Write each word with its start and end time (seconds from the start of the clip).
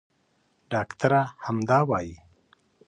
ډاکټره 0.71 1.21
همدا 1.45 1.79
وايي. 1.89 2.15